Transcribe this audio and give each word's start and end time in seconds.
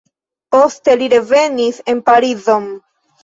Poste 0.55 0.95
li 1.01 1.09
revenis 1.13 1.79
en 1.93 2.01
Parizon. 2.09 2.67